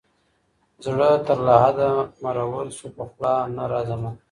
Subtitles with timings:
[0.85, 1.89] زړه تر لحده
[2.23, 4.11] مرور سو پخلا نه راځمه